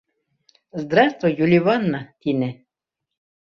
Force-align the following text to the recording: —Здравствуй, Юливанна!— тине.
—Здравствуй, 0.83 1.35
Юливанна!— 1.43 2.01
тине. 2.21 2.49